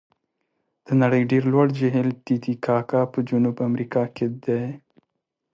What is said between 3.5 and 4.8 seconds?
امریکا کې دی.